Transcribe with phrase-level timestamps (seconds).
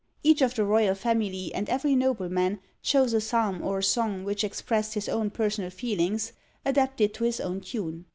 [0.23, 4.43] Each of the royal family, and every nobleman, chose a psalm or a song which
[4.43, 6.33] expressed his own personal feelings,
[6.65, 8.05] adapted to his own tune.